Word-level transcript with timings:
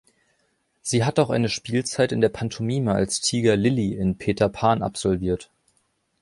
Sie 0.81 1.03
hat 1.05 1.19
auch 1.19 1.29
eine 1.29 1.47
Spielzeit 1.47 2.11
in 2.11 2.21
der 2.21 2.29
Pantomime 2.29 2.91
als 2.93 3.21
Tiger 3.21 3.55
Lilly 3.55 3.93
in 3.93 4.17
„Peter 4.17 4.49
Pan“ 4.49 4.81
absolviert. 4.81 5.51